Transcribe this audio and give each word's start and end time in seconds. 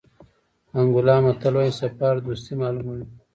انګولا 0.79 1.15
متل 1.23 1.53
وایي 1.57 1.73
سفر 1.81 2.13
دوستي 2.25 2.53
معلوموي. 2.61 3.05